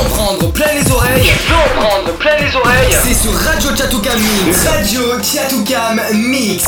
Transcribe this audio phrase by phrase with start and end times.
[0.00, 1.22] en prendre plein les oreilles.
[1.22, 4.66] Tu veux en prendre plein les oreilles C'est sur Radio Chatoucam Mix.
[4.66, 6.64] Radio Chatoucam Mix.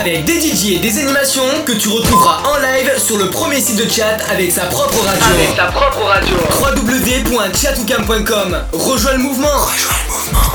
[0.00, 3.76] Avec des DJ et des animations que tu retrouveras en live sur le premier site
[3.76, 5.24] de chat avec sa propre radio.
[5.34, 6.36] Avec ta propre radio.
[6.60, 9.48] www.chatoucam.com Rejoins le mouvement.
[9.48, 10.52] Rejoins le mouvement.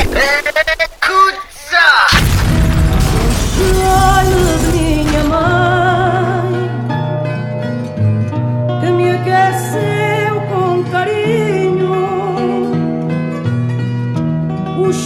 [0.00, 1.38] Écoute
[1.70, 2.23] ça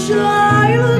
[0.08, 0.97] child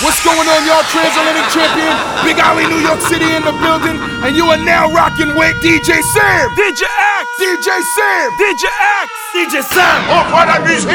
[0.00, 0.80] What's going on, y'all?
[0.88, 1.92] Transatlantic champion,
[2.24, 6.00] Big Alley, New York City in the building, and you are now rocking with DJ
[6.00, 6.48] Sam.
[6.56, 7.28] DJ X.
[7.36, 8.32] DJ Sam.
[8.40, 9.08] DJ X.
[9.36, 10.00] DJ Sam.
[10.08, 10.88] On voit la musique.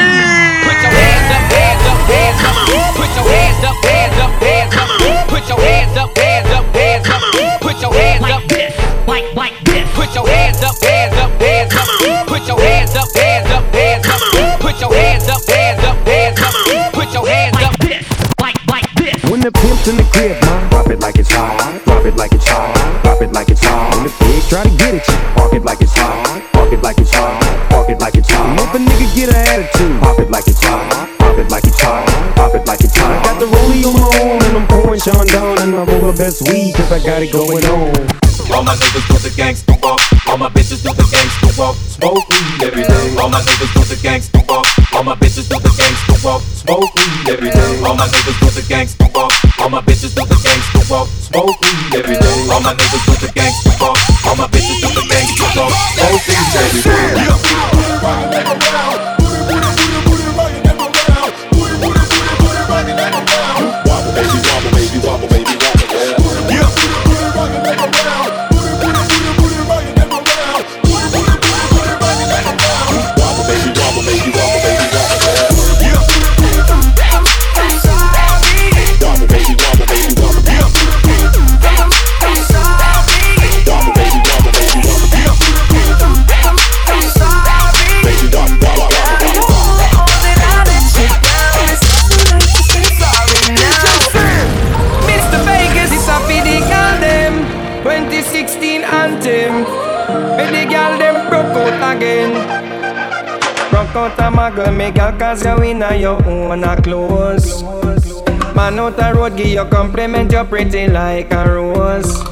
[0.66, 2.58] Put your hands up, hands up, hands up.
[2.98, 5.28] Put your hands up, hands up, hands up.
[5.30, 7.60] Put your hands up, hands up, hands up.
[7.62, 8.74] Put your hands up, this,
[9.06, 9.86] like like this.
[9.94, 10.45] Put your hands up, hands
[19.50, 19.62] this.
[19.62, 21.84] When the pimp's in the crib, ma, drop it like it's hot.
[21.84, 23.02] Drop it like it's hot.
[23.02, 23.94] Drop it like it's hot.
[23.94, 26.42] When the pigs try to get at you, park it like it's hot.
[26.52, 27.70] Park it like it's hot.
[27.70, 28.46] Park it like it's hot.
[28.46, 31.08] And if a nigga get an attitude, pop it like it's hot.
[31.18, 32.06] Pop it like it's hot.
[32.36, 33.10] Pop it like it's hot.
[33.10, 36.16] I got the rollie on my own and I'm pouring Chandon and I roll the
[36.16, 37.94] best weed 'cause I got it going on.
[38.52, 40.15] All my niggas do the gangsta walk.
[40.28, 41.76] All my bitches do the gangsta walk.
[41.76, 43.16] Smoke weed every day.
[43.16, 44.66] All my niggas do the gangsta walk.
[44.92, 46.42] All my bitches do the gangsta walk.
[46.42, 47.80] Smoke weed every day.
[47.86, 49.32] All my niggas do the gangsta walk.
[49.60, 51.08] All my bitches do the gangsta walk.
[51.22, 52.48] Smoke weed every day.
[52.50, 53.98] All my niggas do the gangsta walk.
[54.26, 55.72] All my bitches do the gangsta walk.
[55.94, 57.06] Smoke weed every day.
[63.86, 65.45] Wobble, baby, wobble, baby, wobble, baby,
[104.18, 107.62] out a muggle me girl cause you in a your own a clothes
[108.54, 112.22] Man out the road give you compliment you pretty like a rose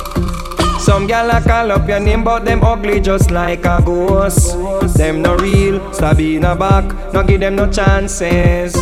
[0.78, 4.52] some gal a call up your name, but them ugly just like a ghost.
[4.98, 6.84] Them no real, Sabina back,
[7.14, 8.74] no give them no chances.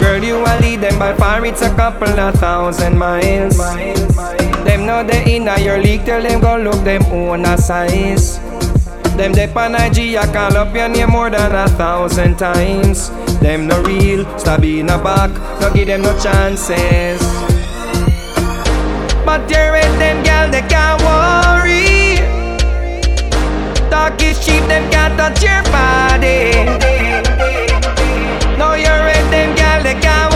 [0.00, 3.56] Girl, you a lead them by far, it's a couple of thousand miles.
[4.64, 8.40] Them know they in inna your league, tell them go look them own a size.
[9.16, 13.08] Them dep on IG, I call up your name more than a thousand times.
[13.40, 17.18] Them no real, Sabina back, no give them no chances.
[19.24, 22.16] But you're with them gal, they can't worry.
[23.90, 26.52] Talk is cheap, them can't touch your body.
[28.58, 30.35] No, you're with them gal, they can't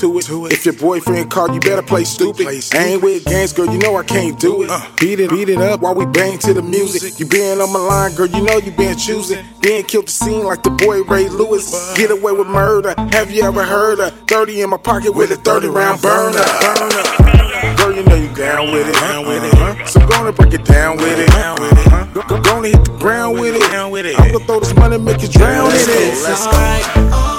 [0.00, 0.52] to it.
[0.52, 2.46] If your boyfriend called, you better play stupid.
[2.46, 4.70] I ain't with games, girl, you know I can't do it.
[4.70, 4.80] Uh.
[4.98, 7.20] Beat it, beat it up while we bang to the music.
[7.20, 9.44] You been on my line, girl, you know you been choosing.
[9.60, 11.94] Then killed the scene like the boy Ray Lewis.
[11.96, 12.94] Get away with murder.
[13.12, 16.32] Have you ever heard of 30 in my pocket with a 30 round burner?
[16.32, 17.76] burner.
[17.76, 18.94] Girl, you know you down with it.
[18.94, 19.54] Down with it.
[19.54, 19.86] Uh-huh.
[19.86, 21.30] So gonna break it down with it.
[21.30, 22.06] Uh-huh.
[22.14, 24.18] Go, go, gonna hit the ground with it.
[24.18, 26.22] I'm gonna throw this money, make you drown in it.
[26.24, 27.29] Let's go.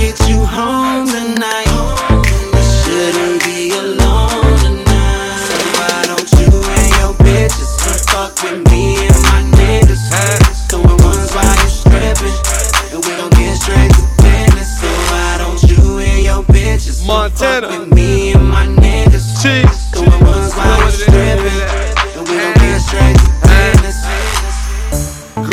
[0.00, 1.66] I'm trying to get you home tonight.
[2.54, 5.42] You shouldn't be alone tonight.
[5.42, 7.72] So why don't you and your bitches
[8.06, 9.98] fuck with me and my niggas?
[10.72, 12.38] Ones while you stripping,
[12.92, 14.80] and we gon' get straight to business.
[14.80, 18.17] So why don't you and your bitches come fuck with me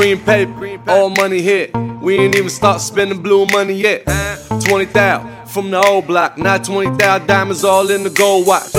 [0.06, 1.76] Green paper, all money hit.
[2.00, 4.06] We ain't even start spending blue money yet.
[4.64, 8.72] 20,000 from the old block, now 20,000 diamonds all in the gold watch.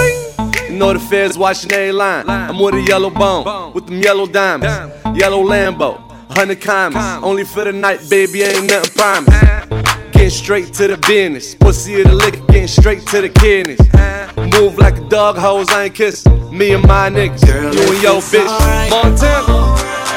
[0.71, 2.31] You know the feds watching every line.
[2.31, 4.95] I'm with a yellow bone, with them yellow diamonds.
[5.19, 7.25] Yellow Lambo, 100 commas.
[7.25, 10.13] Only for the night, baby, ain't nothing promised.
[10.13, 11.57] Getting straight to the business.
[11.57, 13.81] Pussy of the liquor, getting straight to the kidneys.
[14.61, 16.57] Move like a dog, hoes, I ain't kissing.
[16.57, 18.91] Me and my niggas, you and your bitch.
[18.91, 20.16] Montana.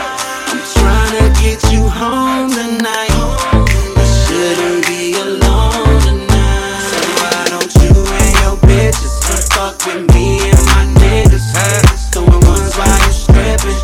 [1.68, 3.12] You home tonight.
[3.12, 6.82] You shouldn't be alone tonight.
[6.88, 9.16] So why don't you and your bitches
[9.54, 11.46] fuck with me and my niggas?
[12.14, 13.80] Going ones while you stripping,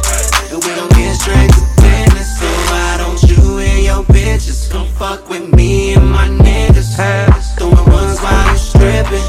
[0.51, 2.29] and we get straight to business.
[2.39, 6.97] So why don't you and your bitches come fuck with me and my niggas?
[7.57, 9.27] Going ones while you stripping,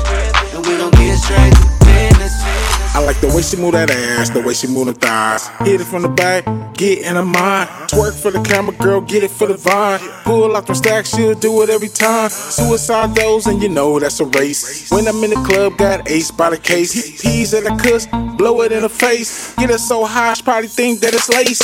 [0.54, 2.34] and we get straight to business.
[2.94, 5.48] I like the way she move that ass, the way she move the thighs.
[5.66, 6.44] Hit it from the back,
[6.76, 7.68] get in her mind.
[7.88, 10.00] Twerk for the camera, girl, get it for the vine.
[10.24, 12.30] Pull out them stacks, she'll do it every time.
[12.30, 14.90] Suicide those, and you know that's a race.
[14.90, 17.22] When I'm in the club, got ace by the case.
[17.22, 18.06] Peas at the cuss,
[18.36, 19.54] blow it in her face.
[19.56, 21.60] Get her so high, she probably think that it's lace.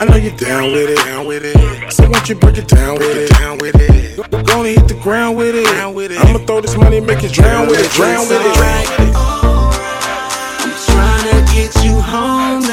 [0.00, 1.92] I know you're down with it, down with it.
[1.92, 4.46] So won't you break it down with it, down with it.
[4.46, 5.66] Gonna hit the ground with it.
[6.24, 8.56] I'ma throw this money, make you drown with it, drown with it.
[10.60, 12.67] I'm trying to get you home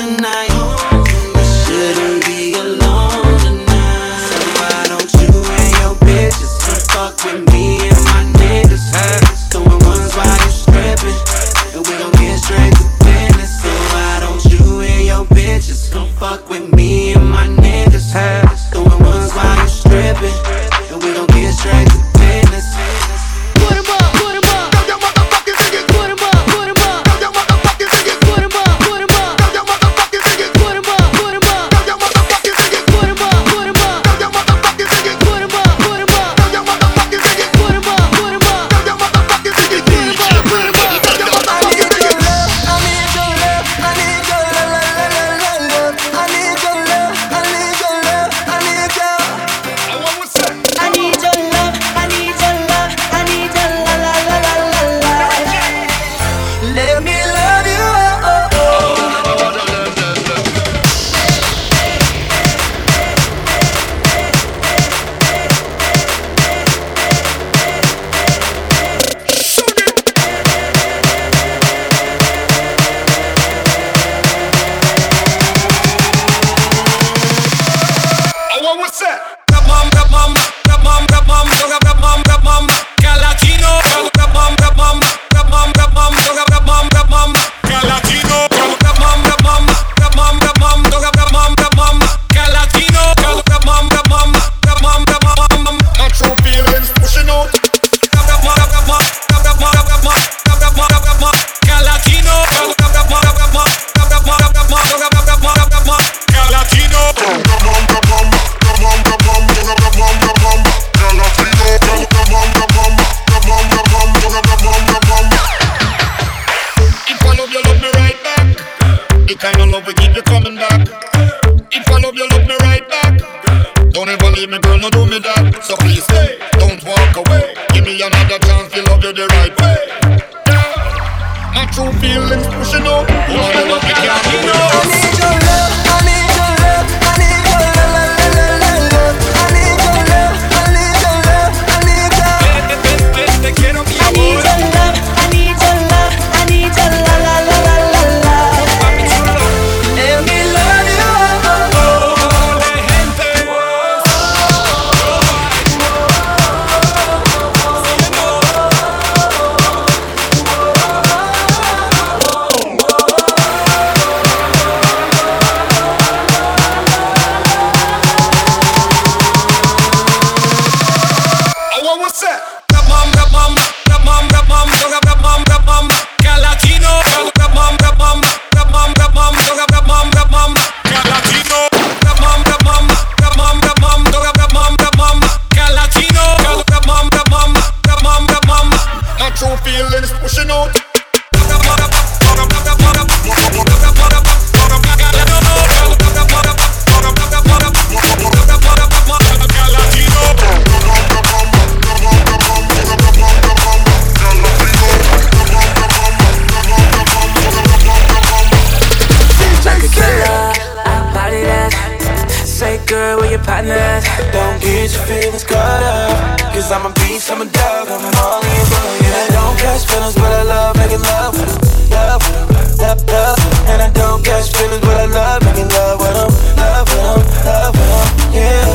[214.86, 216.40] get your feelings caught up.
[216.54, 218.98] Cause I'm a beast, I'm a dog, I'm all in bone.
[219.02, 221.90] Yeah, I don't catch feelings, but I love making love with them.
[221.90, 223.40] Love with them, love, love.
[223.70, 226.32] And I don't catch feelings, but I love making love with them.
[226.62, 228.34] Love with them, love with them.
[228.38, 228.66] Yeah,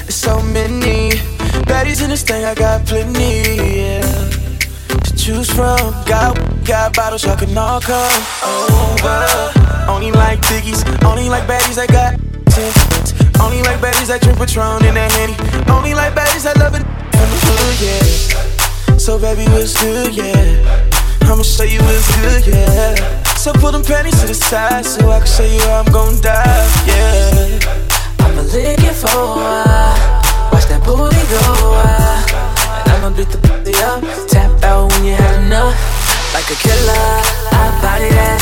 [0.00, 1.10] there's so many
[1.68, 3.84] baddies in this thing, I got plenty.
[3.84, 4.30] Yeah
[5.04, 5.92] to choose from.
[6.06, 9.52] Got got bottles, y'all can all come over.
[9.88, 12.29] Only like biggies, only like baddies that got.
[13.40, 15.34] Only like baddies that drink Patron in that Henny.
[15.72, 16.90] Only like baddies that love it
[17.80, 18.98] yeah.
[18.98, 20.90] So baby, what's good, yeah?
[21.22, 23.22] I'ma show you what's good, yeah.
[23.36, 26.20] So put them panties to the side so I can show you how I'm gon'
[26.20, 27.58] die, yeah.
[28.20, 31.40] I'ma lick it for a while, watch that booty go
[31.72, 32.30] wild.
[32.86, 35.99] And I'ma beat the pussy up, tap out when you had enough.
[36.32, 37.06] Like a killer,
[37.50, 38.38] I body that.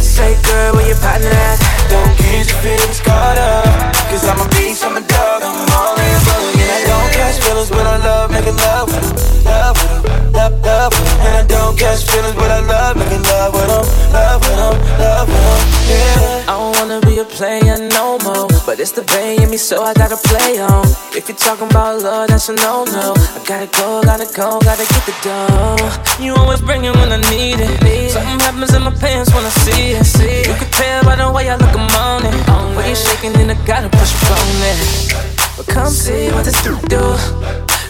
[0.00, 1.58] Say, girl, where your partner at?
[1.90, 3.66] Don't get your feelings caught up.
[4.06, 6.86] Cause I'm a beast, I'm a dog, I'm all in bone.
[6.86, 9.44] Don't catch feelings, but I love making love with them.
[9.44, 11.26] Love with them, love, love with 'em.
[11.26, 13.84] And I don't catch feelings, but I love making love with them.
[14.12, 16.50] Love with them, love with them, yeah.
[16.50, 18.48] I don't wanna be a player no more.
[18.66, 20.86] But it's the bay in me, so I gotta play on.
[21.18, 23.06] If you're talking about love, that's a no no.
[23.36, 26.24] I gotta go, gotta go, gotta get the dough.
[26.24, 28.12] You always bring it when I need it.
[28.12, 30.48] Something happens in my pants when I see it.
[30.48, 32.34] You can tell by the way I look, I'm on it.
[32.76, 35.37] Way you shaking, then I gotta push on it.
[35.58, 36.78] But come see what this do.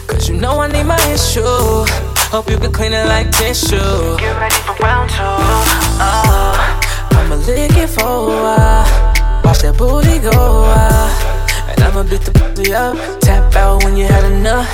[0.09, 1.45] Cause you know I need my issue.
[2.33, 3.77] Hope you can clean it like tissue.
[4.17, 5.21] Get ready for round two.
[6.01, 6.57] Oh,
[7.13, 8.89] I'ma lick it for a while.
[9.45, 11.13] Watch that booty go wild.
[11.69, 12.97] And I'ma beat the pussy up.
[13.21, 14.65] Tap out when you had enough.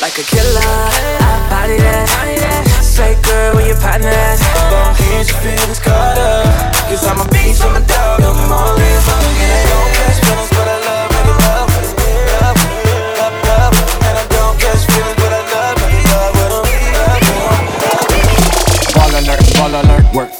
[0.00, 2.06] Like a killer, I body that.
[2.80, 4.38] Say, girl, where your partner at?
[4.70, 6.46] Gon' get your feelings caught up.
[6.86, 10.18] Cause I'm a beast, I'm a dog, I'm all in for And I don't catch
[10.22, 10.95] feelings, but I love
[20.16, 20.32] work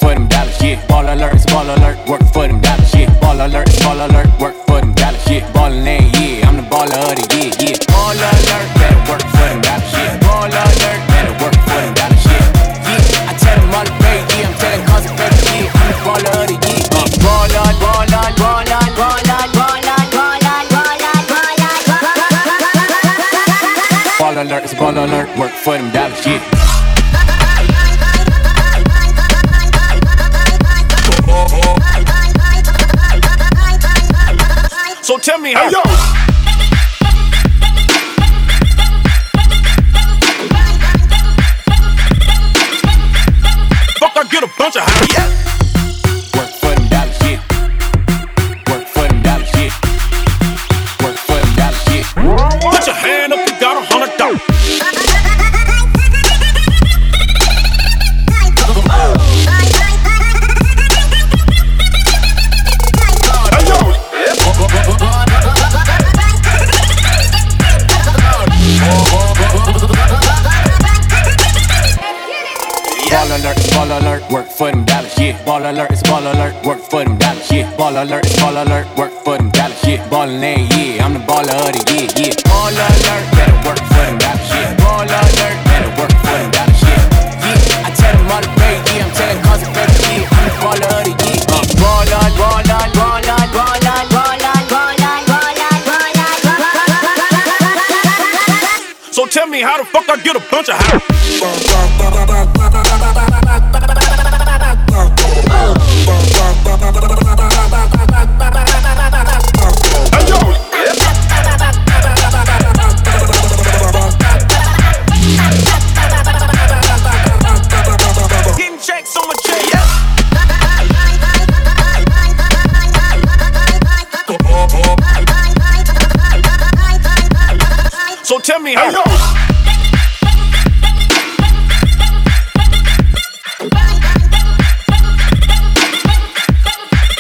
[128.67, 128.75] me.
[128.75, 129.03] Hey, yo.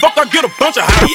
[0.00, 1.05] Fuck, I get a bunch of high.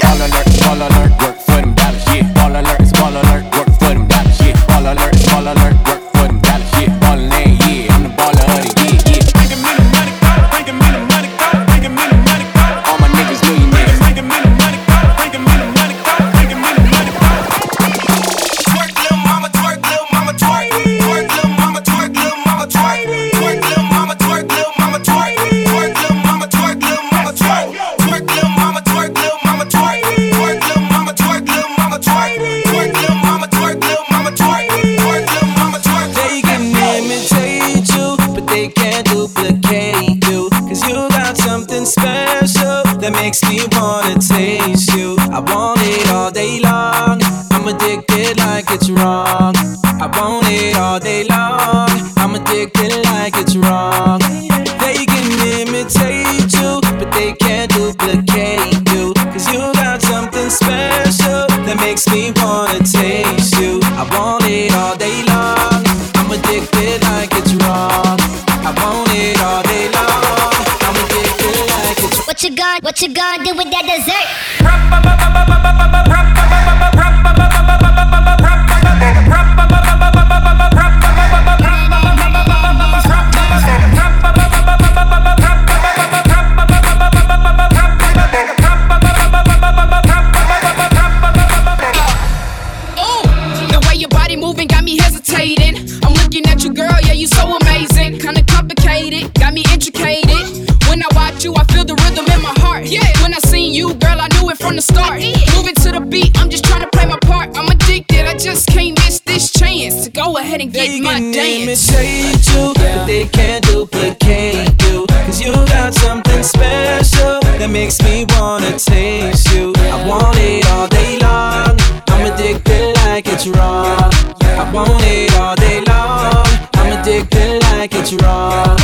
[128.11, 128.75] natural.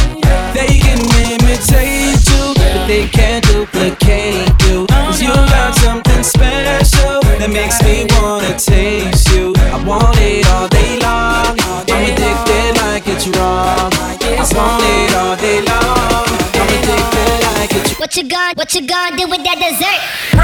[0.53, 0.99] They can
[1.31, 4.87] imitate you, but they can't duplicate you.
[4.87, 9.53] Cause you got something special that makes me wanna taste you.
[9.73, 11.57] I want it all day long.
[11.89, 13.91] I'm addicted like it's wrong.
[13.93, 16.27] I want it all day long.
[16.53, 20.37] I'm addicted like it's What you gonna, what you gonna do with that dessert?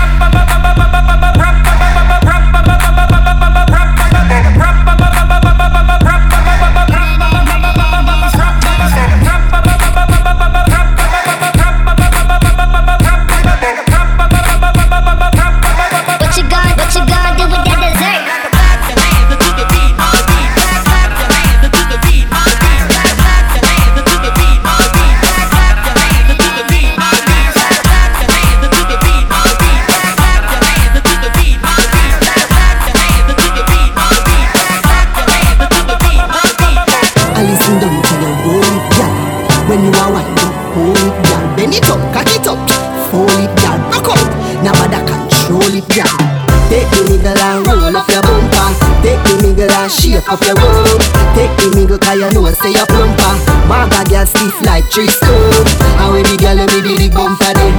[50.34, 51.02] up your road
[51.38, 53.34] Take the middle cause you know say you're plumper.
[53.70, 55.66] Maga girl stiff like three stone.
[55.98, 57.74] How we the girl me the big bumper Then?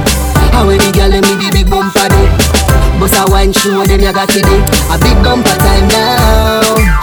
[0.55, 2.99] How we the girl me the big bumper Then?
[2.99, 4.45] Bust a wine show Then you got it
[4.91, 6.94] A big bumper time now.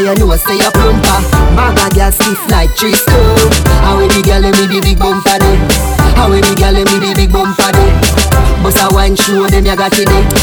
[0.00, 1.20] Cause you know say you plumper?
[1.52, 3.52] Maga girl stiff like tree stone.
[3.84, 5.56] How we the girl me the big bumper day
[6.16, 7.92] How we the girl me the big bumper day
[8.62, 10.39] Bust a wine show them you got it day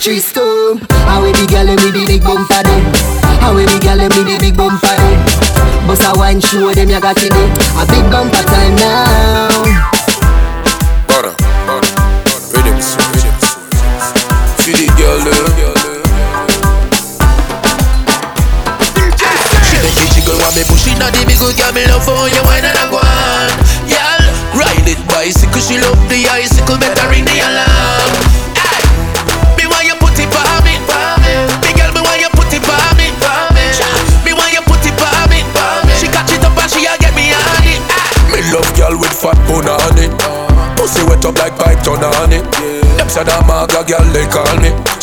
[0.00, 0.90] tree stump.
[1.04, 2.80] How we the girl me the big bumper day?
[3.40, 5.16] How we the girl me the big bumper day?
[5.86, 7.32] Bust a wine show them you got it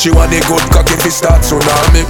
[0.08, 2.08] She want the good cock if it start tsunami.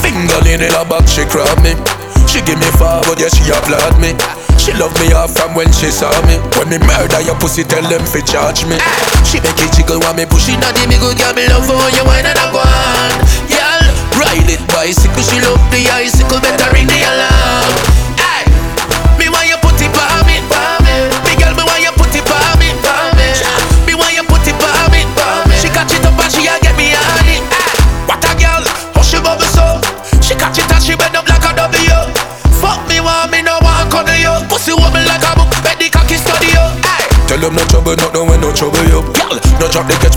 [0.00, 1.76] Finger in her back she grab me.
[2.24, 4.16] She give me forward yeah she applaud me.
[4.56, 6.40] She love me off from when she saw me.
[6.56, 8.80] When me murder your pussy tell them fi charge me.
[9.28, 11.76] She make it jiggle when me push it on big good girl me love for
[11.92, 13.12] you wine and I go on
[13.52, 17.03] Girl, ride it bicycle she love the icicle better ring the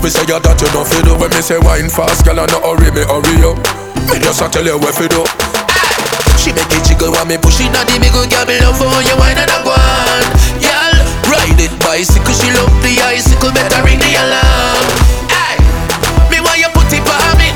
[0.00, 1.14] the catch me say you that you no fi do.
[1.18, 3.54] When me say wine fast, girl, I no hurry me hurry you.
[4.10, 5.24] Me just a tell you what fi do.
[6.38, 8.86] She make it jiggle when me push it on the good girl me love for
[9.02, 10.22] you wine and I go on
[10.62, 10.94] Girl,
[11.26, 14.86] ride it bicycle she love the icicle better ring the alarm
[15.26, 15.58] Hey,
[16.30, 17.50] me want you put it for me,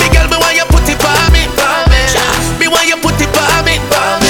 [0.00, 1.44] me girl me want you put it for me,
[2.56, 3.76] me want you put it for me,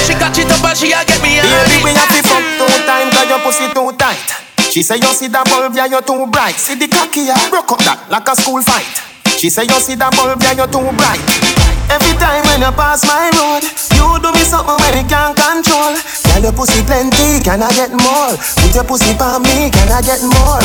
[0.03, 2.43] She catch it up and she a get me on Baby, we have to fuck
[2.59, 4.00] two time cause your pussy too.
[4.71, 6.55] She say you see that bulb, yeah, you're too bright.
[6.55, 8.87] See the cocky, yeah, broke up that like a school fight.
[9.35, 11.19] She say you see that bulb, yeah, you're too bright.
[11.91, 15.91] Every time when you pass my road, you do me something you can't control.
[16.23, 18.31] Girl, your pussy plenty, can I get more?
[18.63, 20.63] Put your pussy for me, can I get more?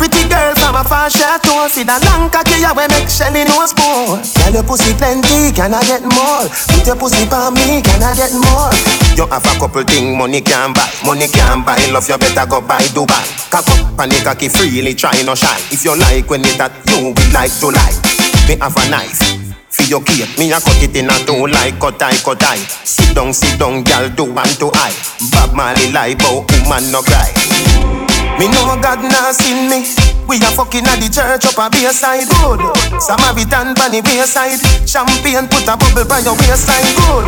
[0.00, 3.68] Pretty girl from a far chateau, see that long cocky, yeah, we make Shelly no
[3.68, 4.16] spoon.
[4.16, 6.48] Girl, your pussy plenty, can I get more?
[6.72, 8.72] Put your pussy for me, can I get more?
[9.12, 11.76] You have a couple thing money can buy, money can buy.
[11.92, 13.28] Love you better go buy Dubai.
[13.52, 15.60] Cock up and cocky freely, try no shy.
[15.68, 18.00] If you like when it that you would like to like.
[18.48, 19.20] Me have a knife.
[19.68, 22.64] For your cake, me a cut it in a two like cut eye, cut eye.
[22.88, 24.96] Sit down, sit down, girl, do one to eye.
[25.28, 28.09] Bob Marley lie, but woman no cry.
[28.38, 29.84] Me know God not seen me.
[30.26, 32.60] We a fucking at the church up a bayside good.
[33.00, 34.60] Samaritan pan the wayside.
[34.88, 37.24] Champagne put a bubble by your waistline good.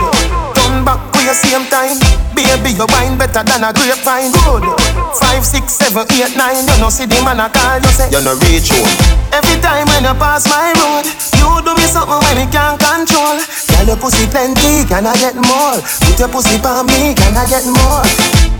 [0.57, 2.32] Turn back to your same time.
[2.33, 4.65] Baby, your wine better than a grapevine good.
[5.21, 6.65] Five, six, seven, eight, nine.
[6.65, 8.89] You know see the man a call you say you no reach home.
[9.33, 13.37] Every time when you pass my road, you do me something when you can't control.
[13.37, 15.81] Girl, your pussy plenty, can I get more?
[16.05, 18.05] Put your pussy for me, can I get more?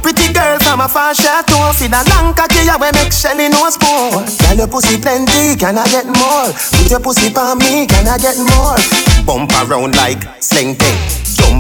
[0.03, 4.27] Pretty girl from a far chateau, see that long cocky, we make Shelly no spoon.
[4.27, 6.51] Girl, your pussy plenty, can I get more?
[6.51, 8.77] Put your pussy for me, can I get more?
[9.23, 10.99] Bump around like sling thing,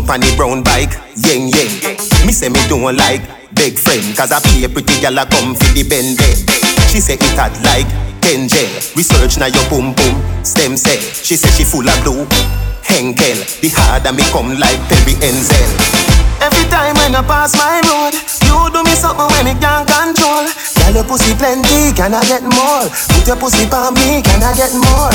[0.02, 1.96] jump on the brown bike, ying ying.
[2.26, 3.22] Me say me don't like
[3.54, 6.38] big friend, cause I be a pretty girl a come for the bend bend.
[6.90, 7.86] She say it hot like
[8.20, 8.96] Kenjel.
[8.96, 10.98] Research now your boom boom stem cell.
[10.98, 12.71] She say she full of blue.
[12.92, 15.70] Henkel, the harder me come like Perry Enzel.
[16.44, 18.12] Every time when you pass my road,
[18.44, 20.44] you do me something when you can't control.
[20.76, 22.84] Girl, your pussy plenty, can I get more?
[23.14, 25.08] Put your pussy for me, can I get more?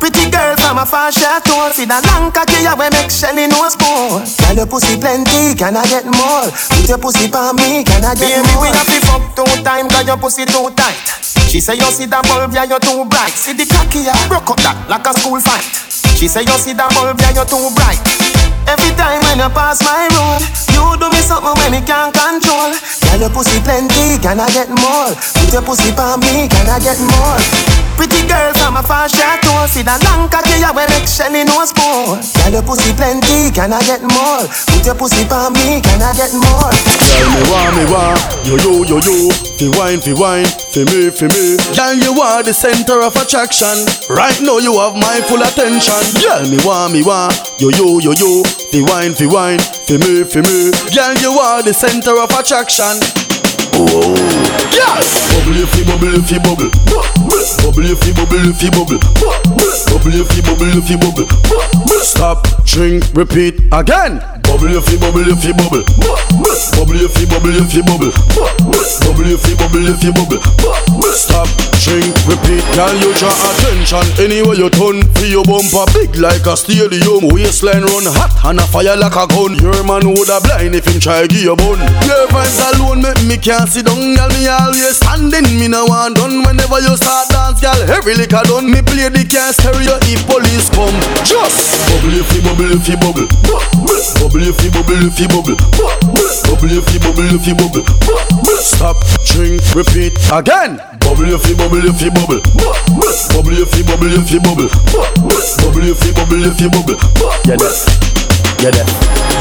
[0.00, 4.24] Pretty girl from a far chateau, see that long cocky, we make Shelly no spoon.
[4.42, 6.50] Girl, your pussy plenty, can I get more?
[6.50, 8.66] Put your pussy for me, can I get Baby, more?
[8.66, 10.98] we have to fuck two time cause your pussy too tight.
[11.46, 13.36] She say you see that bulb, yeah, you're too bright.
[13.36, 15.91] See the cocky, yeah, broke up that like a school fight.
[16.22, 18.21] She say you see that bulb, yeah, you're too bright.
[18.68, 20.42] Every time when you pass my road,
[20.74, 22.72] you do me something when you can't control.
[22.72, 25.12] Girl, your pussy plenty, can I get more?
[25.14, 27.82] Put your pussy for me, can I get more?
[27.96, 31.76] Pretty girl from a far toe See the long cocky ya when make Shelly nose
[31.76, 34.48] more Girl your pussy plenty, can I get more?
[34.48, 36.72] Put your pussy on me, can I get more?
[36.72, 39.28] Girl, me want, me want, yo yo yo yo,
[39.60, 41.60] fi wine, fi wine, fi me, fi me.
[41.76, 43.84] Girl, you are the center of attraction.
[44.08, 46.00] Right now you have my full attention.
[46.18, 50.24] Girl, me want, me want, yo yo yo yo, fi wine, fi wine, fi me,
[50.24, 50.70] fi me.
[50.94, 52.98] Girl, you are the center of attraction.
[53.74, 55.34] Oh, yes.
[55.34, 56.70] Bubble if you bubble if you bubble.
[57.62, 59.00] Bubble if you bubble if you bubble.
[59.90, 61.26] Bubble if you bubble if you bubble.
[62.02, 64.22] Stop, drink, repeat again.
[64.42, 65.82] Bubble if you bubble if you bubble.
[66.76, 68.12] Bubble if you bubble if you bubble.
[69.02, 70.42] Bubble if you bubble if you bubble.
[71.14, 71.48] Stop,
[71.80, 72.64] drink, repeat.
[72.74, 75.02] Girl, you draw attention anywhere you turn.
[75.16, 77.30] Feel your bumper big like a stadium.
[77.30, 79.54] Waistline run hot and a fire like a gun.
[79.62, 81.78] Your man woulda blind if him try give you bun.
[82.04, 84.28] Your vibes alone make me can't sit down, girl.
[84.34, 86.44] Me always standing, me no want done.
[86.44, 88.68] Whenever you start dance, girl, every lick I done.
[88.68, 90.94] Me play the can stereo if police come.
[91.24, 93.28] Just bubble if you bubble if you bubble.
[94.20, 95.56] Bubble if you bubble if you bubble.
[96.46, 97.84] Bubble if you bubble if you bubble.
[98.60, 99.00] Stop,
[99.32, 100.78] drink, repeat again.
[101.00, 102.40] Bubble if you bubble if you bubble.
[103.32, 104.68] Bubble if you bubble if you bubble.
[105.64, 106.98] Bubble if you bubble if you bubble.
[107.48, 108.11] Yeah, that.
[108.62, 108.88] Yeah, that.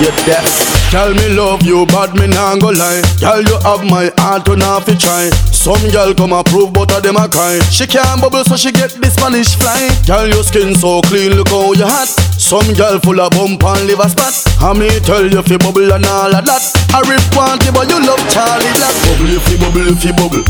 [0.01, 0.81] Yeah, that.
[0.91, 3.01] Tell me love you, but me nah go lie.
[3.21, 5.29] Girl, you have my heart, to not fi try.
[5.53, 7.59] Some girl come approve, but of them a cry.
[7.69, 9.93] She can't bubble, so she get the Spanish fly.
[10.09, 12.09] Girl, your skin so clean, look how you hot.
[12.41, 14.33] Some girl full of bump and liver spot.
[14.59, 16.63] I me tell you fi bubble and all of that.
[16.91, 18.95] I rip want but you love Charly Black.
[19.05, 20.43] Bubble if you bubble if you bubble.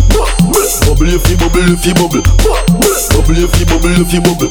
[0.87, 2.23] Bubble if you bubble if you bubble.
[3.13, 4.49] Bubble if you bubble if you bubble.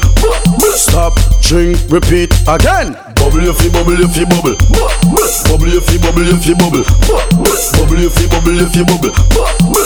[0.76, 3.09] Stop, drink, repeat again.
[3.20, 4.56] Bubble you bubble if you bubble.
[5.46, 6.84] Bubble if you bubble if you bubble.
[7.76, 9.12] Bubble if you bubble if you bubble.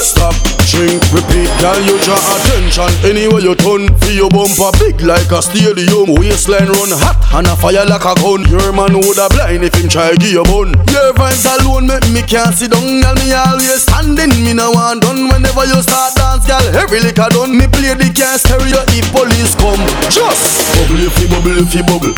[0.04, 0.36] Stop,
[0.68, 1.48] drink, repeat.
[1.58, 3.88] Girl, you draw attention anywhere you turn.
[4.04, 6.12] Feel your bumper big like a stadium.
[6.20, 8.44] Waistline run hot and a fire like a gun.
[8.52, 10.76] Your man woulda blind if him try give you bun.
[10.92, 13.00] Your vibes alone make me can't sit down.
[13.00, 14.30] Girl, me always standing.
[14.44, 15.26] Me no want done.
[15.32, 17.56] Whenever you start dance, girl, every lick I done.
[17.56, 19.80] Me play the can stereo if police come.
[20.12, 22.12] Just bubble you bubble if you bubble.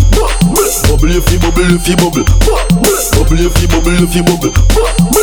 [0.90, 2.25] Bubble if you bubble if you bubble.
[3.14, 4.53] Bubble if you bubble if you bubble.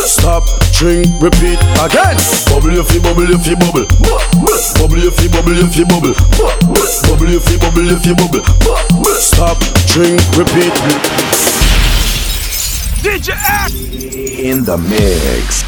[0.06, 2.17] Stop, drink, repeat again.
[2.48, 3.86] Bubble if you bubble if you bubble.
[4.80, 6.13] Bubble if you bubble if you bubble.
[7.08, 8.43] Bubble if you bubble if you bubble.
[9.17, 10.74] Stop, drink, repeat.
[13.04, 13.74] DJ X
[14.39, 15.65] In the mix.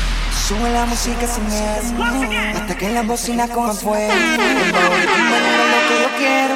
[0.47, 6.09] Sube la música sin miedo Hasta que las bocinas cojan fuego El lo que yo
[6.19, 6.55] quiero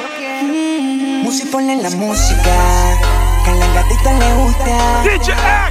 [1.24, 5.02] Música ponle la música Que a la gatita le gusta.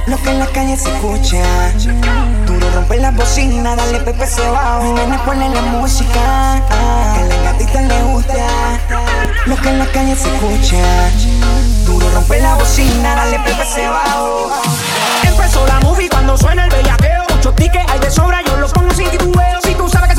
[0.06, 1.42] Lo que en la calle se escucha.
[2.46, 6.62] Duro rompe la bocina, dale pepe se bajo Nene ponle la música.
[7.14, 8.46] Que a la gatita le gusta.
[9.46, 11.10] Lo que en la calle se escucha.
[11.84, 14.50] Duro rompe la bocina, dale pepe se bajo
[15.22, 17.24] Empezó la movie cuando suena el bellaqueo.
[17.30, 19.60] Muchos tickets hay de sobra, yo los pongo sin titubeo.
[19.62, 20.09] Si tú sabes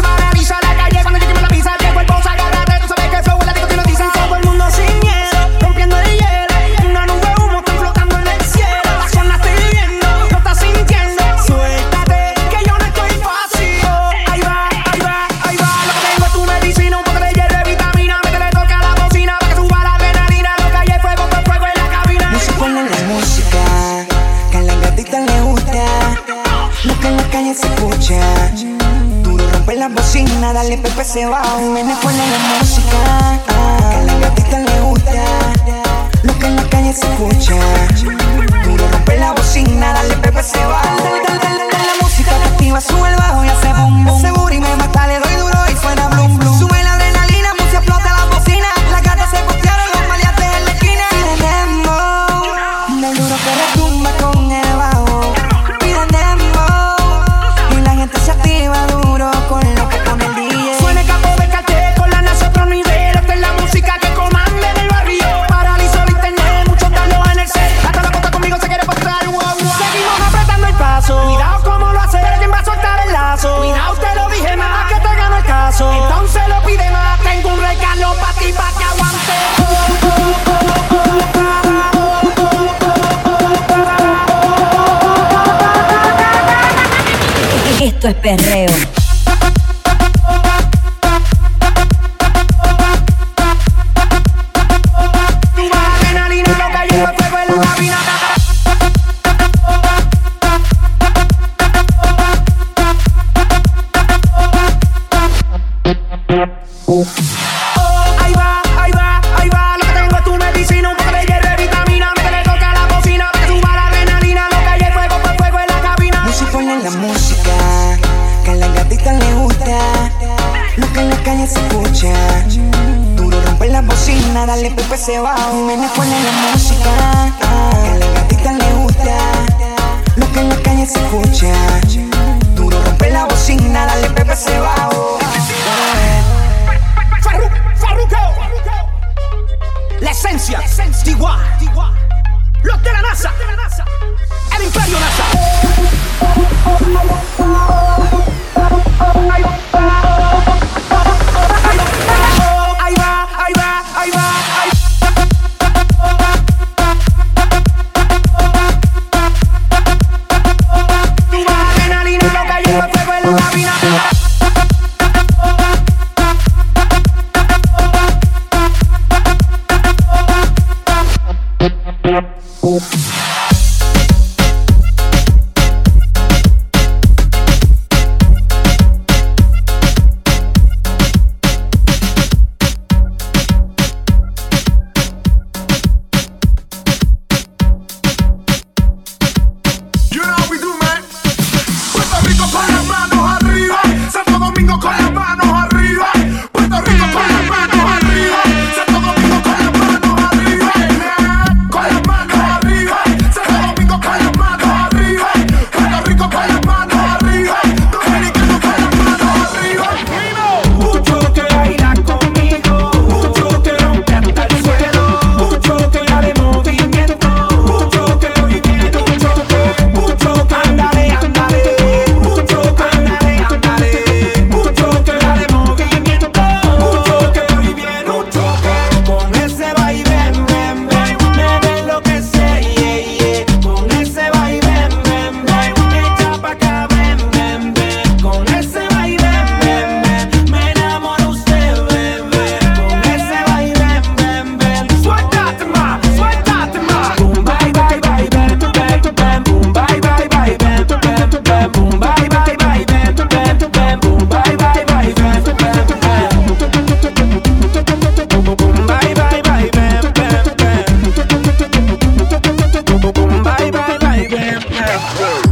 [265.02, 265.51] Whoa.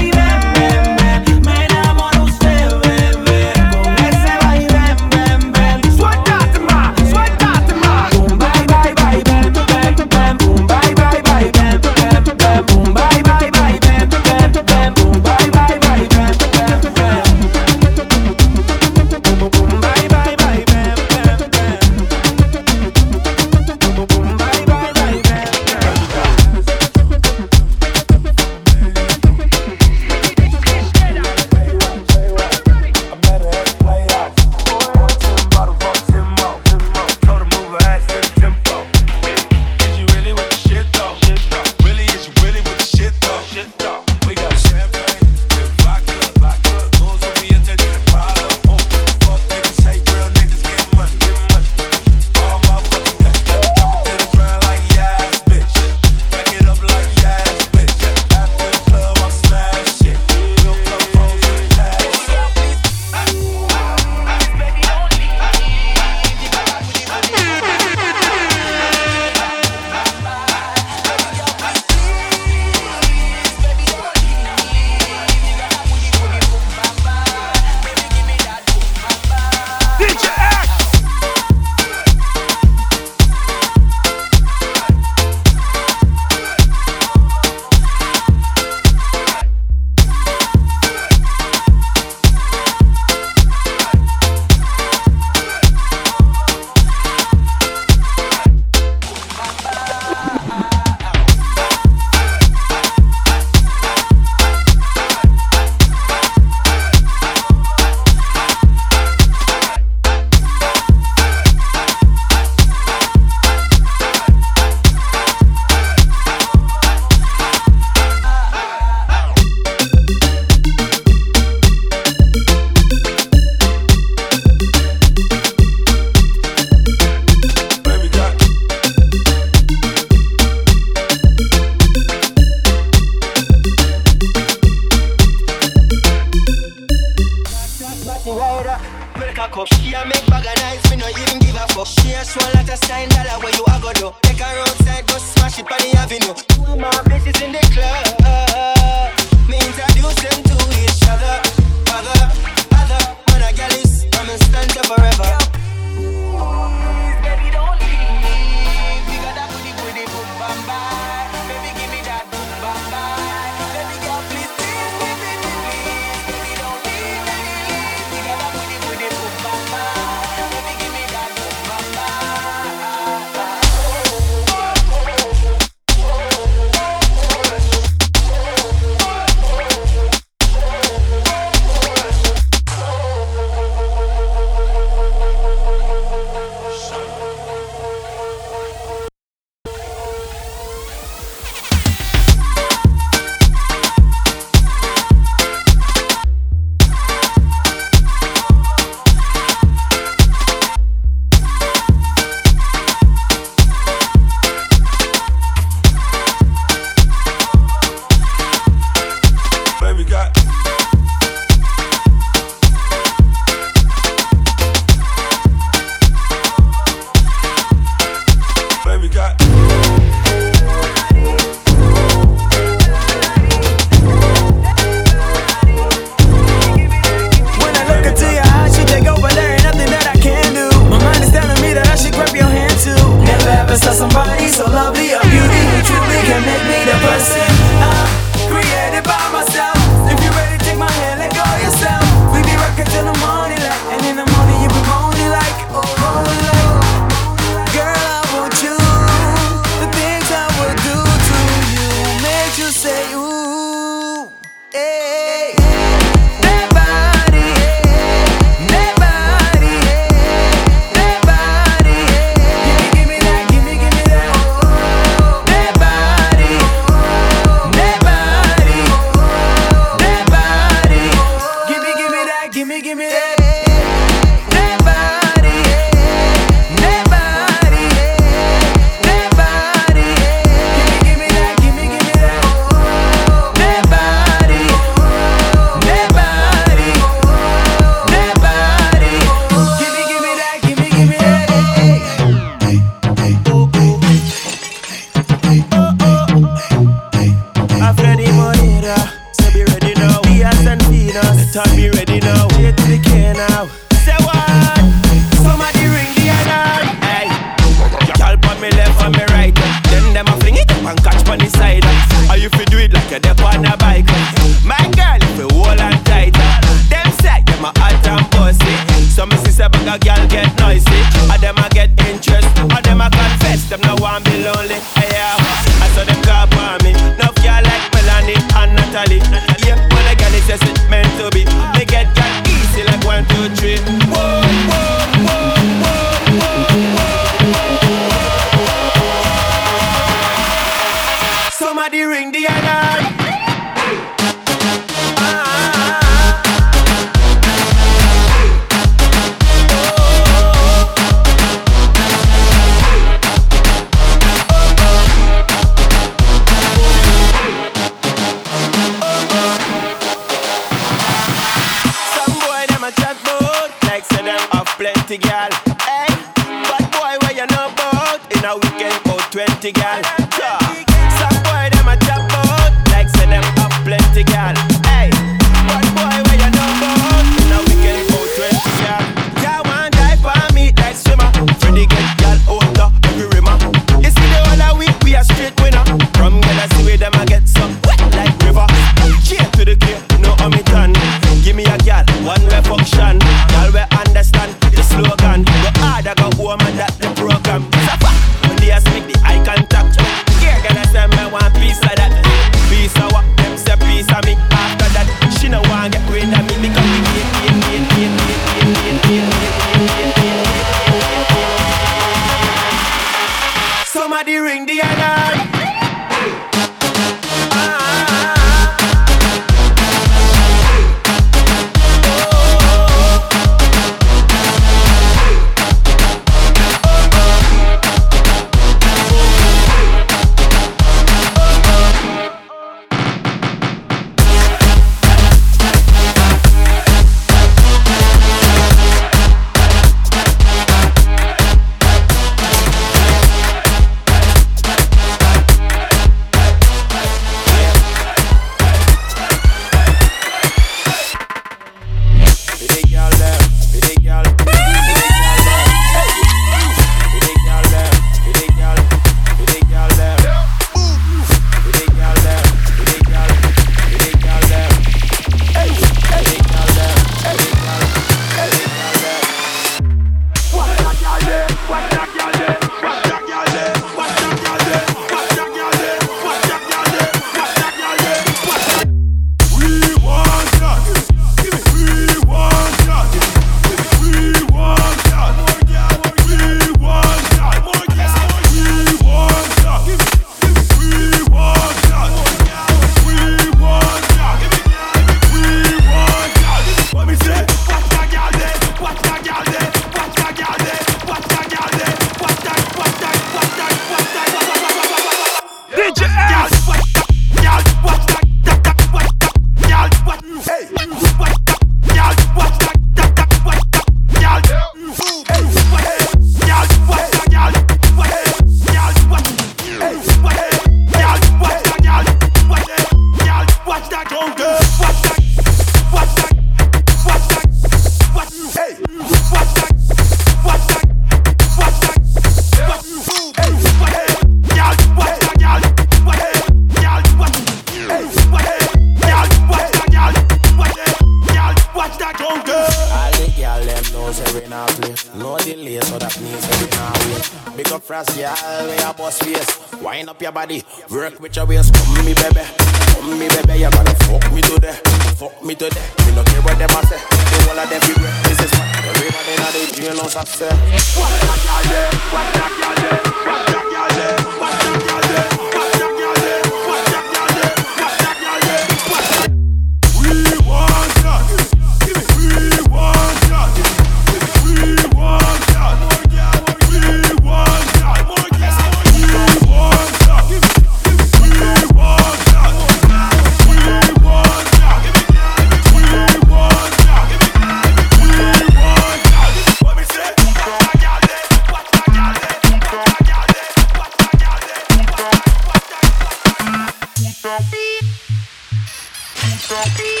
[599.62, 600.00] Hey!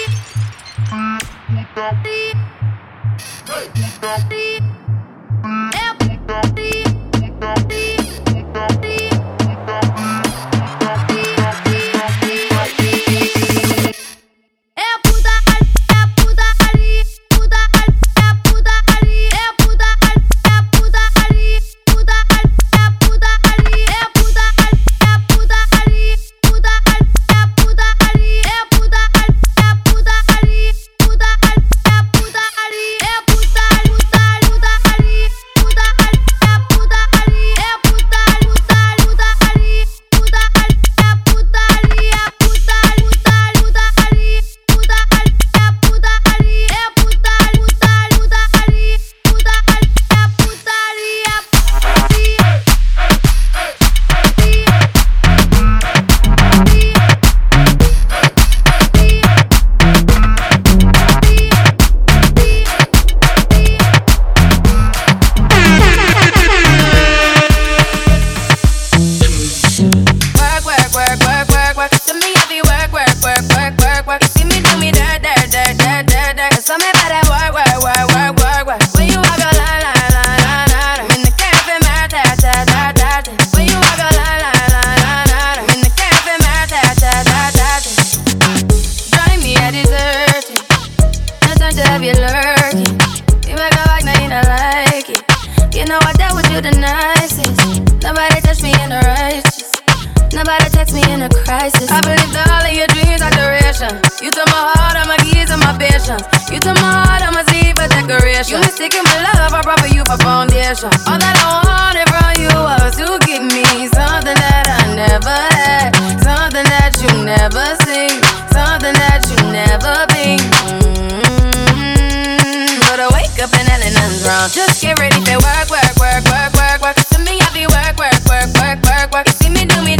[124.30, 124.52] ground.
[124.52, 126.96] Just get ready to work, work, work, work, work, work.
[127.10, 129.26] To me, I be work, work, work, work, work, work.
[129.26, 129.99] You see me do me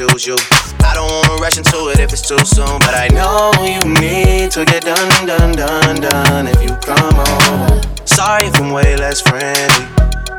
[0.00, 0.36] choose you.
[0.80, 4.50] I don't wanna rush into it if it's too soon, but I know you need
[4.52, 9.20] to get done, done, done, done if you come on, Sorry if I'm way less
[9.20, 9.84] friendly.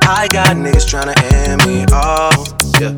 [0.01, 1.13] I got niggas tryna
[1.45, 2.49] end me off.
[2.81, 2.97] Yeah.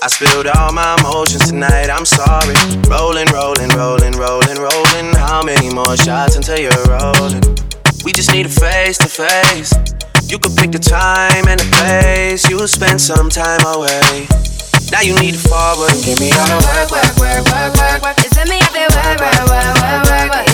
[0.00, 2.54] I spilled all my emotions tonight, I'm sorry.
[2.86, 5.08] Rolling, rolling, rolling, rolling, rolling.
[5.16, 7.42] How many more shots until you're rolling?
[8.04, 9.74] We just need a face to face.
[10.30, 12.48] You could pick the time and the place.
[12.48, 14.28] You'll spend some time away.
[14.90, 15.92] Now you need to forward.
[16.04, 18.16] Give me all the work, work, work, work, work, work.
[18.24, 20.47] It's me out there, work, work, work, work, work.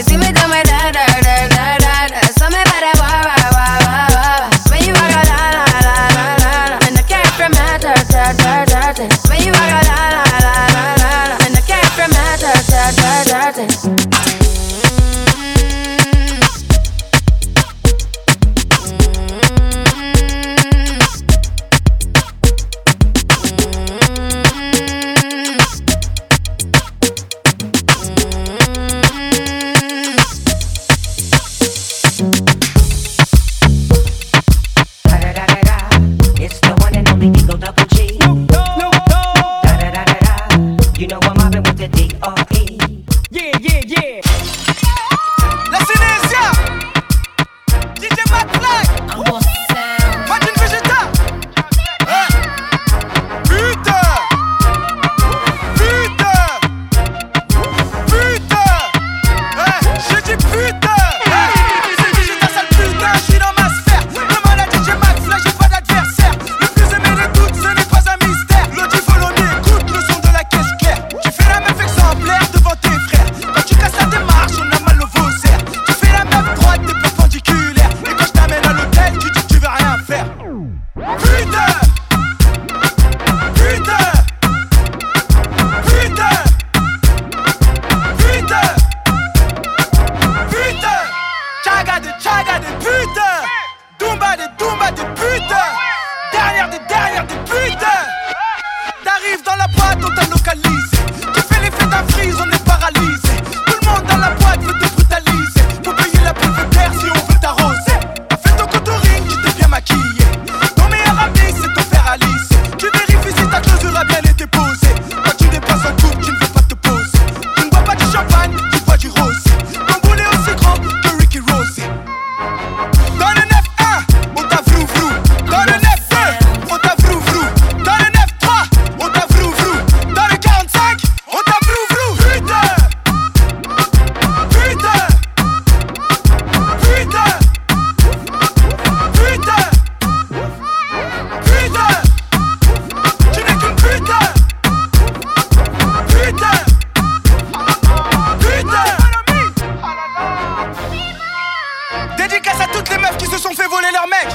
[154.03, 154.34] Mecs.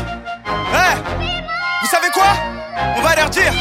[0.74, 0.96] Eh,
[1.82, 2.34] vous savez quoi?
[2.98, 3.54] On va leur dire,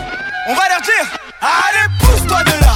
[0.49, 1.05] on va leur dire.
[1.41, 2.75] Allez, pousse-toi de là.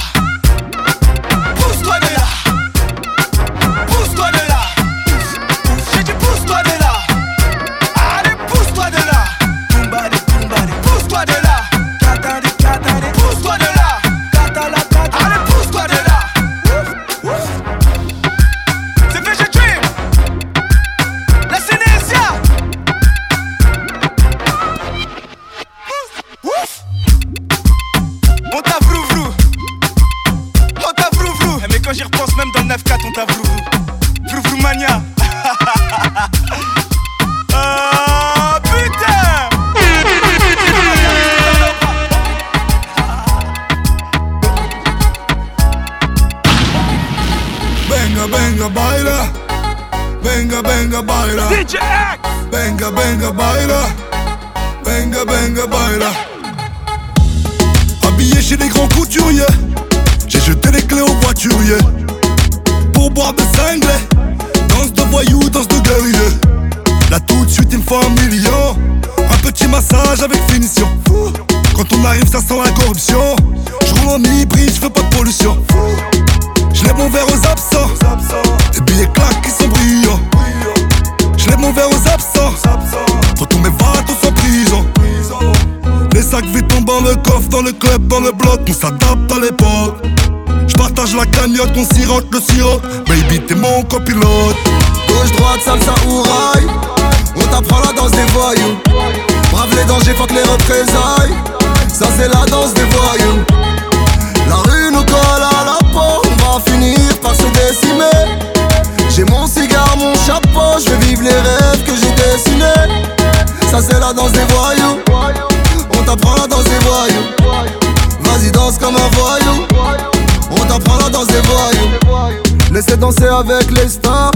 [122.73, 124.31] Laissez danser avec les stars.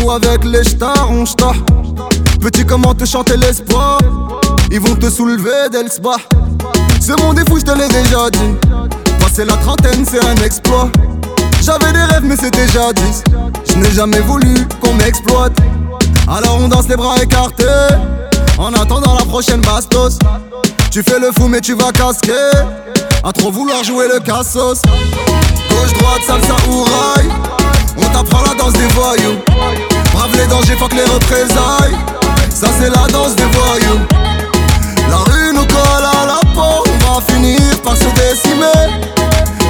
[0.00, 1.52] Nous avec les stars on star
[2.40, 3.98] Petit comment te chanter l'espoir.
[4.70, 6.16] Ils vont te soulever dès le spa
[7.00, 8.56] Ce monde est fou je te l'ai déjà dit.
[9.20, 10.88] Passer la trentaine c'est un exploit.
[11.60, 13.22] J'avais des rêves mais c'était jadis.
[13.68, 15.58] Je n'ai jamais voulu qu'on m'exploite.
[16.28, 17.66] Alors on danse les bras écartés.
[18.56, 20.18] En attendant la prochaine bastos
[20.96, 22.32] Tu fais le fou mais tu vas casquer.
[23.22, 24.80] À trop vouloir jouer le cassos.
[25.68, 27.28] Gauche, droite, salsa ou rail.
[27.98, 29.36] On t'apprend la danse des voyous.
[30.14, 31.98] Brave les dangers, fuck les représailles.
[32.48, 34.00] Ça c'est la danse des voyous.
[35.10, 36.82] La rue nous colle à la peau.
[36.90, 38.96] On va finir par se décimer.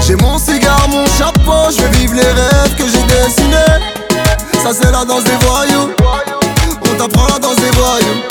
[0.07, 1.73] J'ai mon cigare, mon chapeau.
[1.77, 3.83] Je vais vivre les rêves que j'ai dessinés.
[4.63, 5.91] Ça c'est la danse des voyous.
[6.89, 8.23] On t'apprend la danse des voyous.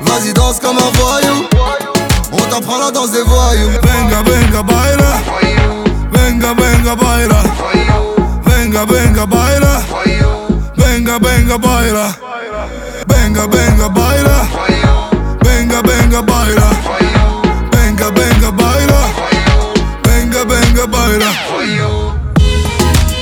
[0.00, 1.75] Vas-y danse comme un voyou
[2.32, 5.12] On t'apprend la danse des voyous Venga, venga, baila.
[6.12, 7.42] Venga, venga, baila.
[8.44, 9.82] Venga, venga, baila.
[10.76, 12.06] Venga, venga, baila.
[13.08, 14.38] Venga, venga, baila.
[15.42, 16.70] Venga, venga, baila.
[17.72, 19.00] Venga, venga, baila.
[20.04, 21.30] Venga, venga, baila.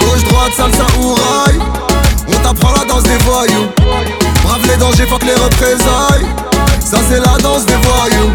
[0.01, 1.59] Gauche, droite, salsa ou rail
[2.29, 3.69] On t'apprend la danse des voyous
[4.43, 6.27] Brave les dangers, fuck les représailles
[6.81, 8.31] Ça c'est la danse des voyous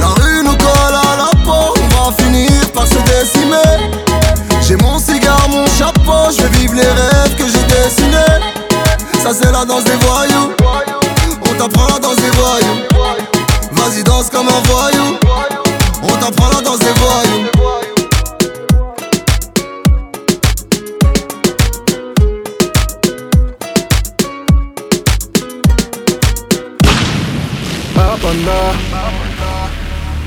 [0.00, 3.90] La rue nous colle à la peau On va finir par se décimer.
[4.60, 8.40] J'ai mon cigare, mon chapeau Je vais vivre les rêves que j'ai dessinés.
[9.22, 10.52] Ça c'est la danse des voyous.
[11.48, 12.78] On t'apprend la danse des voyous.
[13.72, 15.18] Vas-y danse comme un voyou.
[16.02, 17.44] On t'apprend la danse des voyous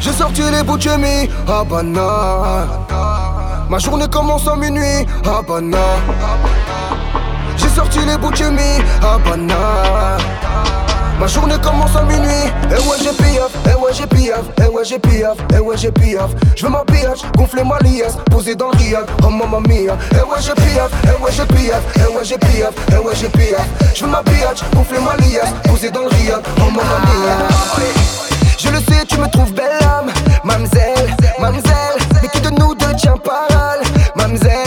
[0.07, 2.65] J'ai sorti les bouts de mis Habana
[3.69, 5.77] Ma journée commence à minuit Habana
[7.57, 10.17] J'ai sorti les bouts de mis Habana
[11.19, 12.29] Ma journée commence à minuit.
[12.69, 15.91] Eh ouais j'ai piaf, eh ouais j'ai piaf, eh ouais j'ai piaf, eh ouais j'ai
[15.91, 16.29] piaf.
[16.55, 19.97] Je veux ma pillage, gonfler ma liasse, poser dans le riad, oh mamma mia.
[20.11, 23.29] Eh ouais j'ai piaf, eh ouais j'ai piaf, eh ouais j'ai piaf, eh ouais j'ai
[23.29, 23.67] piaf.
[23.95, 28.26] Je veux ma pillage, gonfler ma liasse, poser dans le riad, oh mamma mia
[28.67, 30.11] Je le sais tu me trouves belle âme,
[30.43, 33.81] mamzelle, mamzelle Mais qui de nous deux tient parole,
[34.15, 34.66] mamzelle,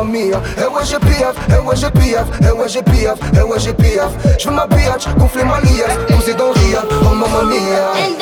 [0.00, 0.40] mamma mia.
[0.56, 3.72] Eh ouais, j'ai piaf, eh ouais, j'ai piaf, eh ouais, j'ai piaf, eh ouais, j'ai
[3.72, 4.12] piaf.
[4.38, 8.19] J'veux ma biatch, gonfler ma liesse, posé dans le riad, oh mamma mia.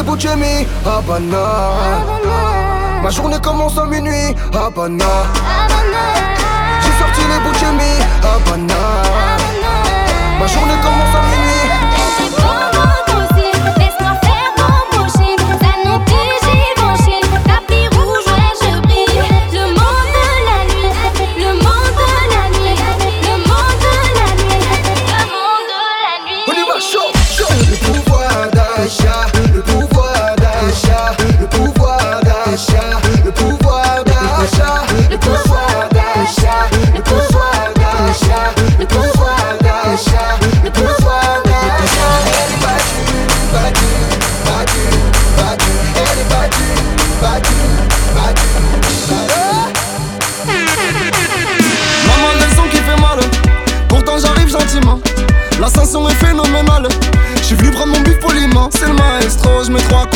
[0.00, 1.44] J'ai sorti les bouts de chemise, Habana.
[3.02, 5.04] Ma journée commence à minuit, Habana.
[6.80, 8.82] J'ai sorti les chemise, Habana.
[10.40, 12.79] Ma journée commence à minuit.
[59.70, 60.09] je me crois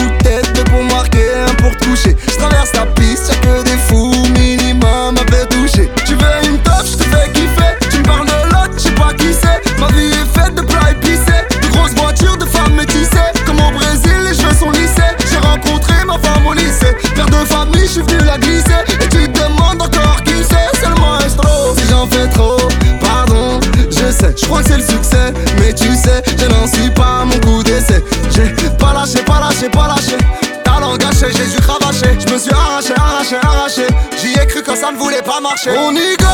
[35.66, 36.26] On y go.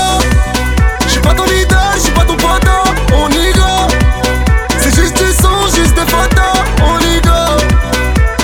[1.06, 2.82] J'suis pas ton leader, j'suis pas ton poteau.
[3.12, 3.94] On y go.
[4.78, 6.56] C'est juste du son, juste des photos.
[6.82, 7.62] On y go.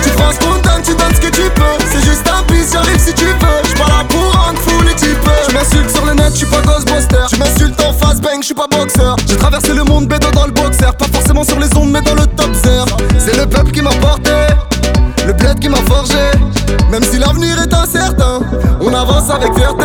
[0.02, 1.84] Tu prends ce qu'on donne, tu donnes ce que tu peux.
[1.90, 3.32] C'est juste un bis, j'arrive si tu veux.
[3.64, 5.16] J'suis pas là pour rendre fou les types.
[5.50, 7.24] J'm'insulte sur le net, j'suis pas Ghostbuster.
[7.30, 9.16] Tu m'insultes en face bang, j'suis pas boxeur.
[9.26, 10.92] J'ai traversé le monde bédo dans le boxer.
[10.98, 12.96] Pas forcément sur les ondes, mais dans le top zero.
[13.18, 14.30] C'est le peuple qui m'a porté.
[15.26, 16.30] Le bled qui m'a forgé.
[16.90, 18.40] Même si l'avenir est incertain,
[18.80, 19.84] on avance avec fierté.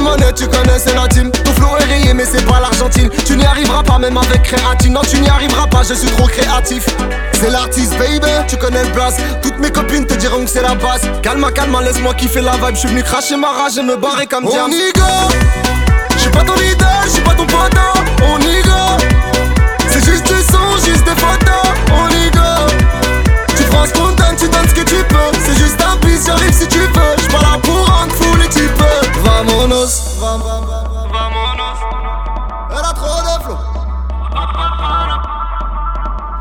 [0.00, 1.30] T'as pas le monnaie, tu connais, c'est la team.
[1.30, 3.10] Ton flow est rayé, mais c'est pas l'Argentine.
[3.26, 4.94] Tu n'y arriveras pas, même avec créatine.
[4.94, 6.86] Non, tu n'y arriveras pas, je suis trop créatif.
[7.32, 9.16] C'est l'artiste, baby, tu connais le place.
[9.42, 11.02] Toutes mes copines te diront que c'est la base.
[11.22, 12.74] Calma, calma, laisse-moi kiffer la vibe.
[12.74, 14.72] Je suis venu cracher ma rage et me barrer comme On diable.
[14.72, 15.02] y go.
[16.16, 17.92] J'suis pas ton leader, j'suis pas ton poteau.
[18.22, 19.04] On y go.
[19.88, 21.66] C'est juste du son, juste des photos.
[21.92, 22.72] On y go.
[23.56, 25.30] Tu prends ce qu'on donne, tu donnes ce que tu peux.
[25.44, 26.86] C'est juste un bis, j'arrive si tu veux.
[27.18, 27.38] J'suis pas
[29.20, 29.26] types.
[29.26, 30.18] Vamonos.
[30.20, 31.78] Vamonos.
[32.70, 33.58] Elle a trop de flow.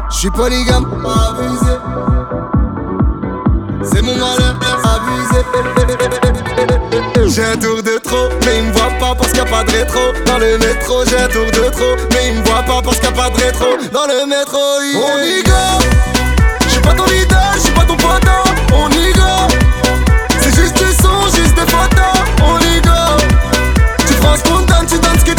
[0.10, 1.78] J'suis polygame, abusé.
[3.84, 5.46] C'est mon malheur, abusé.
[7.28, 9.64] J'ai un tour de trop, mais il me voit pas parce qu'il y a pas
[9.64, 10.00] de rétro.
[10.26, 13.10] Dans le métro, j'ai un tour de trop, mais il me voit pas parce qu'il
[13.10, 13.78] y a pas de rétro.
[13.94, 15.00] Dans le métro, yeah.
[15.00, 16.09] on y go.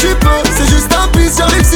[0.01, 1.69] tu peux, c'est juste un piste, j'arrive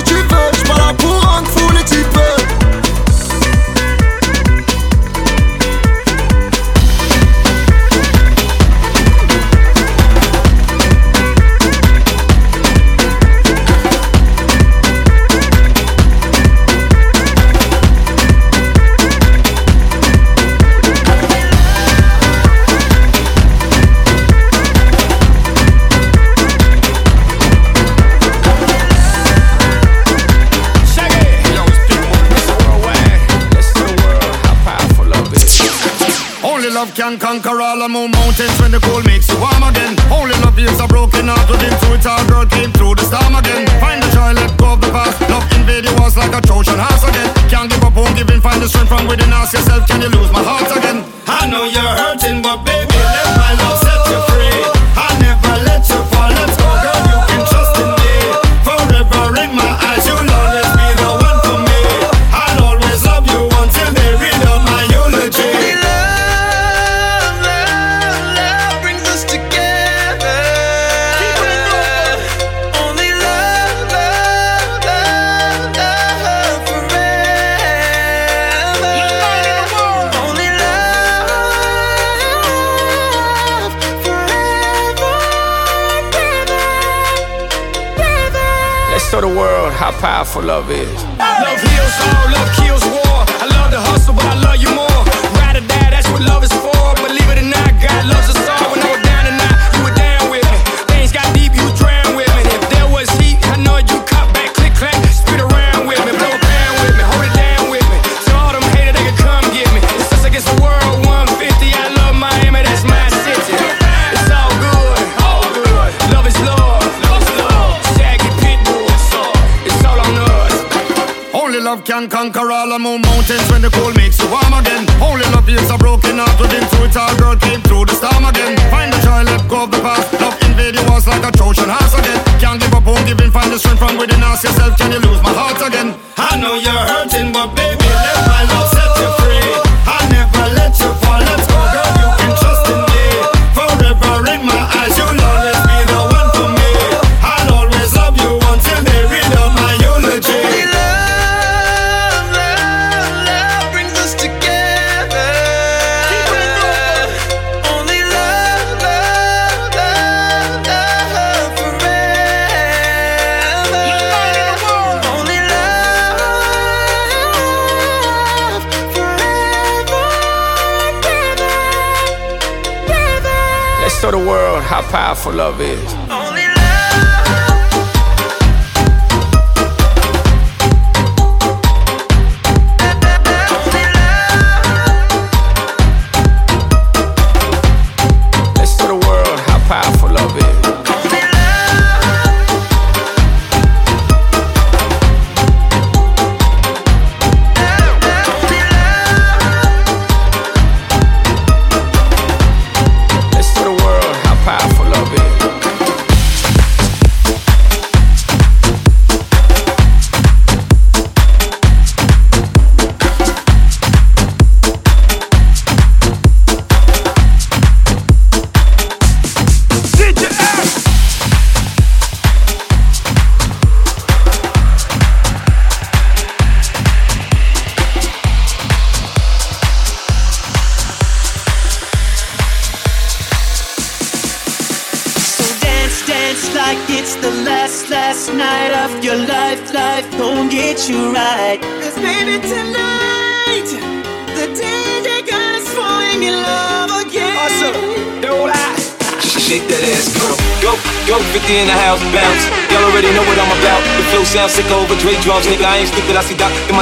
[37.05, 39.93] can conquer all the moon mountains when the cold makes you warm again.
[40.09, 42.07] Only love is a broken heart within through it.
[42.29, 43.69] Girl came through the storm again.
[43.77, 45.21] Find the joy, let go of the past.
[45.29, 47.29] Love invade your walls like a Trojan horse again.
[47.53, 48.41] Can't give up, won't give in.
[48.41, 49.29] Find the strength from within.
[49.37, 51.05] Ask yourself, can you lose my heart again?
[51.29, 53.84] I know you're hurting, but baby, let my love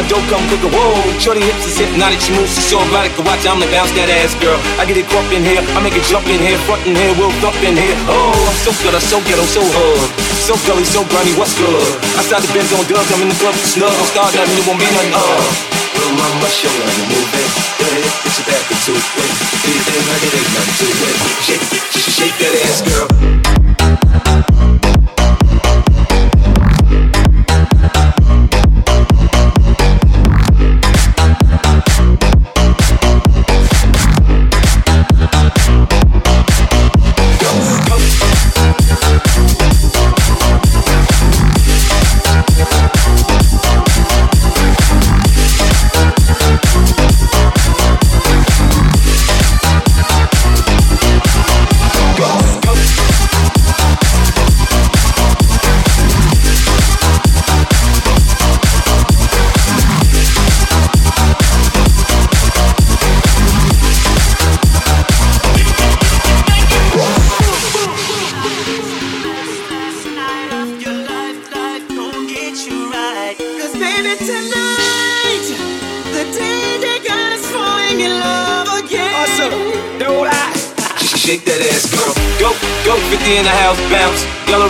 [0.03, 0.71] my dope come quicker.
[0.75, 3.15] Whoa, shorty hips is hypnotic, she moves, so erotic.
[3.23, 4.59] Watch, I'm the bounce that ass, girl.
[4.83, 7.15] I get it crump in here, I make it jump in here, front in here,
[7.15, 7.95] we'll thump in here.
[8.11, 10.11] Oh, I'm so good, I'm so ghetto, so hard.
[10.43, 11.71] So gully, so grimy, what's good?
[12.19, 13.95] Outside the Benz on dubs, I'm in the club, snug.
[13.95, 15.15] Don't start nothing, it won't be nothing.
[15.15, 15.71] Uh.
[15.95, 17.51] Little mama, show her how you move it.
[18.27, 19.07] Put your back into it.
[19.07, 21.17] Do your thing like it ain't nothing to it.
[21.47, 23.62] Shake, shake, shake that ass, girl.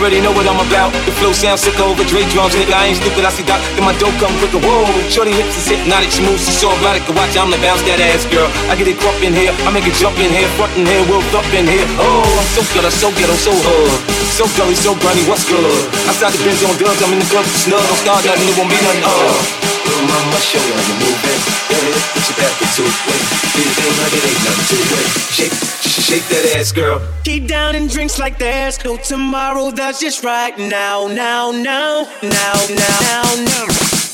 [0.03, 0.91] Already know what I'm about.
[1.07, 2.75] The flow sounds sick over Dre drums, nigga.
[2.75, 3.63] I ain't stupid, I see Doc.
[3.79, 4.59] Then my dope come quicker.
[4.59, 7.07] Whoa, shorty hips is hypnotic, she moves, she's so erotic.
[7.15, 8.51] Watch, I'm the bounce that ass, girl.
[8.67, 10.99] I get it crump in here, I make it jump in here, front in here,
[11.07, 11.87] we'll thump in here.
[12.03, 13.95] Oh, I'm so good, I'm so ghetto, so hard.
[14.35, 15.63] So gully, so grimy, what's good?
[16.11, 17.87] Outside the Benz on dubs, I'm in the club, snug.
[18.03, 19.07] Start nothing, it won't be nothing.
[19.07, 19.82] Uh.
[19.85, 21.39] Little mama, show her how you move it.
[21.69, 23.21] Go ahead, put your back into it.
[23.53, 25.07] Do your thing like it ain't nothing to it.
[25.33, 27.01] Shake, sh- shake that ass, girl.
[27.23, 29.71] Keep down and drinks like there's no tomorrow.
[29.71, 34.12] That's just right now, now, now, now, now, now, now.